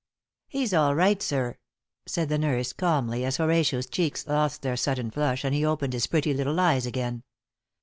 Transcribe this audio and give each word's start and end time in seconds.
"He's 0.47 0.73
all 0.73 0.95
right, 0.95 1.21
sir," 1.21 1.59
said 2.07 2.27
the 2.27 2.39
nurse, 2.39 2.73
calmly 2.73 3.23
as 3.23 3.37
Horatio's 3.37 3.85
cheeks 3.85 4.25
lost 4.25 4.63
their 4.63 4.75
sudden 4.75 5.11
flush 5.11 5.43
and 5.43 5.53
he 5.53 5.63
opened 5.63 5.93
his 5.93 6.07
pretty 6.07 6.33
little 6.33 6.59
eyes 6.59 6.87
again. 6.87 7.21